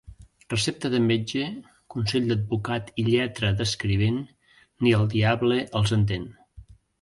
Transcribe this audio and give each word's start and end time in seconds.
Recepta 0.51 0.89
de 0.93 1.01
metge, 1.09 1.49
consell 1.95 2.25
d'advocat 2.31 2.89
i 3.03 3.05
lletra 3.09 3.51
d'escrivent, 3.61 4.19
ni 4.87 4.95
el 5.01 5.07
diable 5.13 5.61
els 5.83 5.95
entén. 6.01 6.27